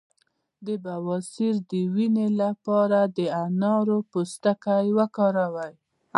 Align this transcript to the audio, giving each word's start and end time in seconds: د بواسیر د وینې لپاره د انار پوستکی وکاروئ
د 0.65 0.67
بواسیر 0.85 1.53
د 1.71 1.73
وینې 1.95 2.27
لپاره 2.41 2.99
د 3.17 3.19
انار 3.45 3.87
پوستکی 4.11 4.85
وکاروئ 4.97 5.73